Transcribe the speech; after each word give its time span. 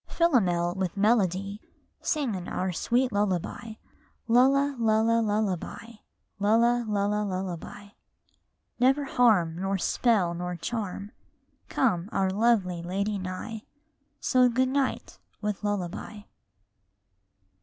Chorus 0.07 0.17
Philomel 0.33 0.73
with 0.73 0.97
melody 0.97 1.61
Sing 2.01 2.33
in 2.33 2.47
our 2.47 2.71
sweet 2.71 3.11
lullaby; 3.11 3.75
[781 4.25 4.33
RAINBOW 4.33 4.33
GOLD 4.33 4.49
Lulla, 4.49 4.75
lulla, 4.79 5.21
lullaby; 5.21 5.91
lulla, 6.39 6.85
lulla, 6.87 7.23
lullaby! 7.23 7.87
Never 8.79 9.03
harm, 9.05 9.57
nor 9.61 9.77
spell, 9.77 10.33
nor 10.33 10.55
charm, 10.55 11.11
Come 11.69 12.09
our 12.11 12.31
lovely 12.31 12.81
lady 12.81 13.19
nigh! 13.19 13.61
So 14.19 14.49
good 14.49 14.69
night, 14.69 15.19
with 15.39 15.63
lullaby. 15.63 16.21